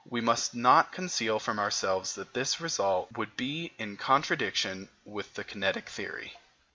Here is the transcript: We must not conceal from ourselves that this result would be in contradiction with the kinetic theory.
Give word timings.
We 0.09 0.19
must 0.19 0.55
not 0.55 0.91
conceal 0.91 1.37
from 1.37 1.59
ourselves 1.59 2.15
that 2.15 2.33
this 2.33 2.59
result 2.59 3.11
would 3.15 3.37
be 3.37 3.71
in 3.77 3.97
contradiction 3.97 4.89
with 5.05 5.35
the 5.35 5.43
kinetic 5.43 5.87
theory. 5.87 6.35